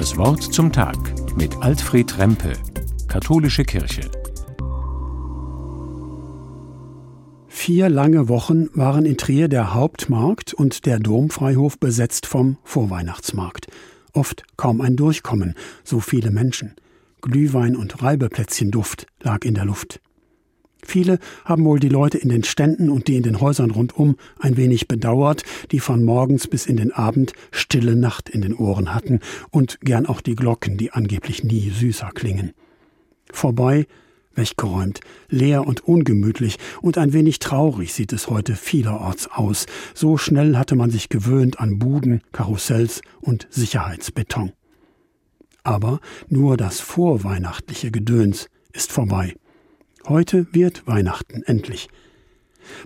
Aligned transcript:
Das 0.00 0.16
Wort 0.16 0.42
zum 0.42 0.72
Tag 0.72 0.96
mit 1.36 1.54
Alfred 1.58 2.18
Rempe, 2.18 2.54
Katholische 3.06 3.64
Kirche. 3.64 4.10
Vier 7.48 7.90
lange 7.90 8.30
Wochen 8.30 8.70
waren 8.72 9.04
in 9.04 9.18
Trier 9.18 9.48
der 9.48 9.74
Hauptmarkt 9.74 10.54
und 10.54 10.86
der 10.86 11.00
Domfreihof 11.00 11.78
besetzt 11.78 12.24
vom 12.24 12.56
Vorweihnachtsmarkt. 12.64 13.66
Oft 14.14 14.44
kaum 14.56 14.80
ein 14.80 14.96
Durchkommen, 14.96 15.54
so 15.84 16.00
viele 16.00 16.30
Menschen. 16.30 16.76
Glühwein 17.20 17.76
und 17.76 18.02
Reibeplätzchenduft 18.02 19.06
lag 19.20 19.44
in 19.44 19.52
der 19.52 19.66
Luft. 19.66 20.00
Viele 20.84 21.18
haben 21.44 21.64
wohl 21.64 21.80
die 21.80 21.88
Leute 21.88 22.18
in 22.18 22.28
den 22.28 22.44
Ständen 22.44 22.90
und 22.90 23.08
die 23.08 23.16
in 23.16 23.22
den 23.22 23.40
Häusern 23.40 23.70
rundum 23.70 24.16
ein 24.38 24.56
wenig 24.56 24.88
bedauert, 24.88 25.42
die 25.70 25.80
von 25.80 26.04
morgens 26.04 26.46
bis 26.46 26.66
in 26.66 26.76
den 26.76 26.92
Abend 26.92 27.32
stille 27.50 27.96
Nacht 27.96 28.28
in 28.28 28.40
den 28.42 28.54
Ohren 28.54 28.94
hatten 28.94 29.20
und 29.50 29.80
gern 29.80 30.06
auch 30.06 30.20
die 30.20 30.36
Glocken, 30.36 30.76
die 30.76 30.92
angeblich 30.92 31.44
nie 31.44 31.70
süßer 31.70 32.10
klingen. 32.14 32.52
Vorbei, 33.32 33.86
weggeräumt, 34.34 35.00
leer 35.28 35.66
und 35.66 35.86
ungemütlich 35.86 36.58
und 36.80 36.98
ein 36.98 37.12
wenig 37.12 37.38
traurig 37.38 37.92
sieht 37.92 38.12
es 38.12 38.28
heute 38.28 38.56
vielerorts 38.56 39.28
aus. 39.30 39.66
So 39.94 40.16
schnell 40.16 40.56
hatte 40.56 40.76
man 40.76 40.90
sich 40.90 41.08
gewöhnt 41.08 41.60
an 41.60 41.78
Buden, 41.78 42.22
Karussells 42.32 43.02
und 43.20 43.46
Sicherheitsbeton. 43.50 44.52
Aber 45.62 46.00
nur 46.28 46.56
das 46.56 46.80
vorweihnachtliche 46.80 47.90
Gedöns 47.90 48.48
ist 48.72 48.92
vorbei. 48.92 49.34
Heute 50.08 50.46
wird 50.52 50.86
Weihnachten 50.86 51.42
endlich. 51.42 51.88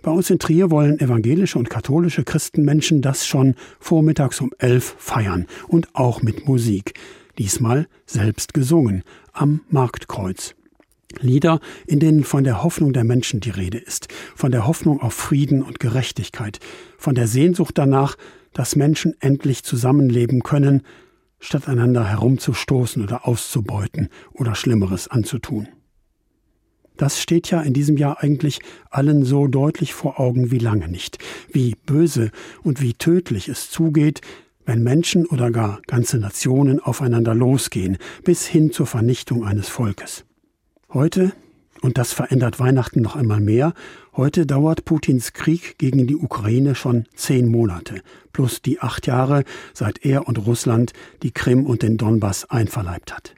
Bei 0.03 0.11
uns 0.11 0.31
in 0.31 0.39
Trier 0.39 0.71
wollen 0.71 0.99
evangelische 0.99 1.59
und 1.59 1.71
katholische 1.71 2.25
Christenmenschen 2.25 3.03
das 3.03 3.27
schon 3.27 3.55
vormittags 3.79 4.41
um 4.41 4.51
elf 4.59 4.97
feiern 4.99 5.47
und 5.69 5.95
auch 5.95 6.23
mit 6.23 6.47
Musik. 6.49 6.95
Diesmal 7.39 7.87
selbst 8.07 8.55
gesungen 8.55 9.03
am 9.33 9.61
Marktkreuz. 9.69 10.55
Lieder, 11.21 11.61
in 11.87 12.01
denen 12.01 12.25
von 12.25 12.43
der 12.43 12.65
Hoffnung 12.65 12.93
der 12.93 13.05
Menschen 13.05 13.41
die 13.41 13.51
Rede 13.51 13.79
ist, 13.79 14.09
von 14.35 14.51
der 14.51 14.67
Hoffnung 14.67 15.01
auf 15.01 15.15
Frieden 15.15 15.63
und 15.63 15.79
Gerechtigkeit, 15.79 16.59
von 16.99 17.15
der 17.15 17.29
Sehnsucht 17.29 17.79
danach, 17.79 18.17
dass 18.53 18.75
Menschen 18.75 19.15
endlich 19.21 19.63
zusammenleben 19.63 20.43
können, 20.43 20.83
statt 21.39 21.69
einander 21.69 22.05
herumzustoßen 22.05 23.03
oder 23.03 23.29
auszubeuten 23.29 24.09
oder 24.33 24.55
Schlimmeres 24.55 25.09
anzutun. 25.09 25.69
Das 26.97 27.21
steht 27.21 27.51
ja 27.51 27.61
in 27.61 27.75
diesem 27.75 27.97
Jahr 27.97 28.23
eigentlich 28.23 28.61
allen 28.91 29.25
so 29.25 29.49
deutlich 29.49 29.95
vor 29.95 30.21
Augen 30.21 30.51
wie 30.51 30.59
lange 30.59 30.89
nicht, 30.89 31.19
wie 31.51 31.75
böse 31.87 32.31
und 32.63 32.81
wie 32.81 32.95
tödlich 32.95 33.49
es 33.49 33.71
zugeht, 33.71 34.21
wenn 34.65 34.83
Menschen 34.83 35.27
oder 35.27 35.51
gar 35.51 35.81
ganze 35.87 36.19
Nationen 36.19 36.81
aufeinander 36.81 37.35
losgehen, 37.35 37.99
bis 38.23 38.47
hin 38.47 38.71
zur 38.71 38.87
Vernichtung 38.87 39.45
eines 39.45 39.69
Volkes. 39.69 40.25
Heute, 40.93 41.33
und 41.83 41.99
das 41.99 42.13
verändert 42.13 42.61
Weihnachten 42.61 43.03
noch 43.03 43.17
einmal 43.17 43.41
mehr, 43.41 43.75
heute 44.17 44.47
dauert 44.47 44.85
Putins 44.85 45.33
Krieg 45.33 45.77
gegen 45.79 46.07
die 46.07 46.17
Ukraine 46.17 46.75
schon 46.75 47.05
zehn 47.15 47.49
Monate, 47.49 48.01
plus 48.33 48.63
die 48.63 48.81
acht 48.81 49.07
Jahre, 49.07 49.45
seit 49.75 50.05
er 50.05 50.29
und 50.29 50.47
Russland 50.47 50.93
die 51.23 51.33
Krim 51.33 51.67
und 51.67 51.83
den 51.83 51.99
Donbass 51.99 52.49
einverleibt 52.49 53.13
hat. 53.13 53.35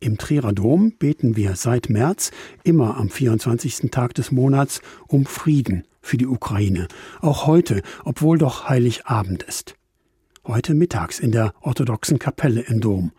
Im 0.00 0.18
Trierer 0.18 0.52
Dom 0.52 0.92
beten 0.92 1.36
wir 1.36 1.56
seit 1.56 1.88
März 1.88 2.30
immer 2.62 2.96
am 2.96 3.08
24. 3.08 3.90
Tag 3.90 4.14
des 4.14 4.32
Monats 4.32 4.82
um 5.06 5.24
Frieden 5.24 5.84
für 6.02 6.16
die 6.16 6.26
Ukraine. 6.26 6.88
Auch 7.20 7.46
heute, 7.46 7.82
obwohl 8.04 8.38
doch 8.38 8.68
Heiligabend 8.68 9.42
ist. 9.44 9.76
Heute 10.46 10.74
mittags 10.74 11.18
in 11.18 11.32
der 11.32 11.54
orthodoxen 11.62 12.18
Kapelle 12.18 12.60
im 12.60 12.80
Dom. 12.80 13.12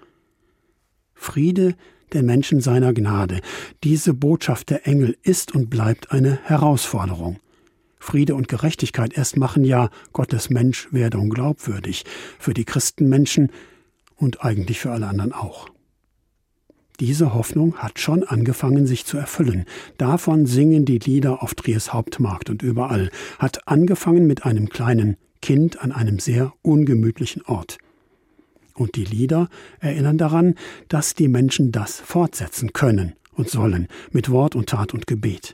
Friede 1.16 1.76
der 2.14 2.22
Menschen 2.22 2.62
seiner 2.62 2.94
Gnade. 2.94 3.42
Diese 3.84 4.14
Botschaft 4.14 4.70
der 4.70 4.86
Engel 4.88 5.18
ist 5.24 5.56
und 5.56 5.70
bleibt 5.70 6.12
eine 6.12 6.40
Herausforderung. 6.44 7.40
Friede 7.98 8.36
und 8.36 8.48
Gerechtigkeit 8.48 9.18
erst 9.18 9.38
machen 9.38 9.64
ja 9.64 9.90
Gottes 10.14 10.52
Menschwerdung 10.52 11.30
glaubwürdig, 11.30 12.06
für 12.38 12.54
die 12.54 12.66
Christenmenschen 12.66 13.52
und 14.16 14.46
eigentlich 14.46 14.80
für 14.80 14.92
alle 14.92 15.08
anderen 15.08 15.34
auch. 15.34 15.75
Diese 17.00 17.34
Hoffnung 17.34 17.76
hat 17.76 18.00
schon 18.00 18.24
angefangen, 18.24 18.88
sich 18.88 19.06
zu 19.06 19.18
erfüllen. 19.18 19.66
Davon 19.98 20.46
singen 20.46 20.86
die 20.86 21.00
Lieder 21.00 21.44
auf 21.44 21.54
Triers 21.54 21.94
Hauptmarkt 21.94 22.50
und 22.50 22.64
überall. 22.64 23.10
Hat 23.40 23.68
angefangen 23.68 24.28
mit 24.28 24.46
einem 24.46 24.70
kleinen 24.70 25.18
Kind 25.42 25.82
an 25.82 25.92
einem 25.92 26.20
sehr 26.20 26.54
ungemütlichen 26.62 27.44
Ort. 27.44 27.78
Und 28.74 28.96
die 28.96 29.06
Lieder 29.06 29.50
erinnern 29.80 30.18
daran, 30.18 30.56
dass 30.88 31.16
die 31.16 31.28
Menschen 31.28 31.72
das 31.72 32.00
fortsetzen 32.00 32.74
können 32.74 33.14
und 33.34 33.50
sollen, 33.50 33.88
mit 34.12 34.30
Wort 34.30 34.56
und 34.56 34.70
Tat 34.70 34.94
und 34.94 35.08
Gebet. 35.08 35.54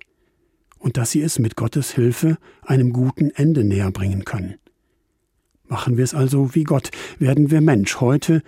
Und 0.77 0.97
dass 0.97 1.11
sie 1.11 1.21
es 1.21 1.39
mit 1.39 1.55
Gottes 1.55 1.91
Hilfe 1.91 2.37
einem 2.63 2.93
guten 2.93 3.29
Ende 3.31 3.63
näher 3.63 3.91
bringen 3.91 4.25
können. 4.25 4.55
Machen 5.67 5.97
wir 5.97 6.03
es 6.03 6.13
also 6.13 6.55
wie 6.55 6.63
Gott, 6.63 6.89
werden 7.19 7.51
wir 7.51 7.61
Mensch 7.61 8.01
heute, 8.01 8.43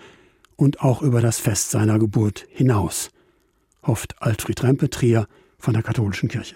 und 0.56 0.80
auch 0.80 1.02
über 1.02 1.20
das 1.20 1.38
Fest 1.38 1.70
seiner 1.70 1.98
Geburt 1.98 2.46
hinaus, 2.50 3.10
hofft 3.86 4.20
Alfred 4.20 4.62
Rempe 4.62 4.90
Trier 4.90 5.26
von 5.58 5.74
der 5.74 5.82
Katholischen 5.82 6.28
Kirche. 6.28 6.52